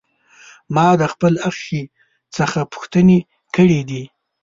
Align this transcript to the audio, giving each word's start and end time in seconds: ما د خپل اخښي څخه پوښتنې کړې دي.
ما 0.75 0.87
د 1.01 1.03
خپل 1.13 1.33
اخښي 1.47 1.81
څخه 2.35 2.59
پوښتنې 2.73 3.19
کړې 3.55 3.79
دي. 3.89 4.03